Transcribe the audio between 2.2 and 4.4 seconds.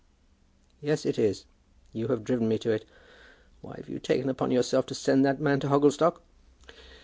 driven me to it. Why have you taken